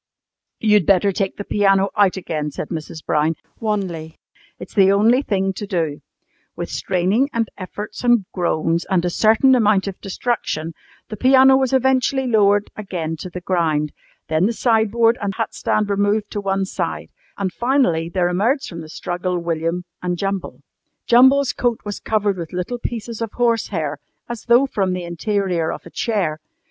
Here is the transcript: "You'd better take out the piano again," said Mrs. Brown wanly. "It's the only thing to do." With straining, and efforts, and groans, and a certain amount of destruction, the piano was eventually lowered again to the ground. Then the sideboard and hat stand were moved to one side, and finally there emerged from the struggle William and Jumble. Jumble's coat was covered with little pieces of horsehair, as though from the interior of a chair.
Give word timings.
"You'd 0.59 0.87
better 0.87 1.11
take 1.11 1.33
out 1.33 1.37
the 1.37 1.43
piano 1.43 1.89
again," 1.95 2.49
said 2.49 2.69
Mrs. 2.69 3.05
Brown 3.05 3.35
wanly. 3.59 4.17
"It's 4.57 4.73
the 4.73 4.91
only 4.91 5.21
thing 5.21 5.53
to 5.53 5.67
do." 5.67 6.01
With 6.55 6.71
straining, 6.71 7.29
and 7.33 7.47
efforts, 7.55 8.03
and 8.03 8.25
groans, 8.33 8.83
and 8.89 9.05
a 9.05 9.11
certain 9.11 9.53
amount 9.53 9.85
of 9.87 10.01
destruction, 10.01 10.73
the 11.09 11.17
piano 11.17 11.55
was 11.55 11.71
eventually 11.71 12.25
lowered 12.25 12.71
again 12.75 13.15
to 13.17 13.29
the 13.29 13.41
ground. 13.41 13.93
Then 14.27 14.47
the 14.47 14.53
sideboard 14.53 15.19
and 15.21 15.35
hat 15.35 15.53
stand 15.53 15.87
were 15.87 15.95
moved 15.95 16.31
to 16.31 16.41
one 16.41 16.65
side, 16.65 17.09
and 17.37 17.53
finally 17.53 18.09
there 18.09 18.27
emerged 18.27 18.67
from 18.69 18.81
the 18.81 18.89
struggle 18.89 19.37
William 19.37 19.85
and 20.01 20.17
Jumble. 20.17 20.63
Jumble's 21.05 21.53
coat 21.53 21.81
was 21.85 21.99
covered 21.99 22.37
with 22.37 22.53
little 22.53 22.79
pieces 22.79 23.21
of 23.21 23.33
horsehair, 23.33 23.99
as 24.27 24.45
though 24.45 24.65
from 24.65 24.93
the 24.93 25.03
interior 25.03 25.71
of 25.71 25.85
a 25.85 25.91
chair. 25.91 26.39